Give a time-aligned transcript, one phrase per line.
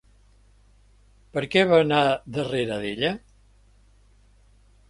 [1.35, 2.01] Per què va anar
[2.39, 3.15] darrere d'ella?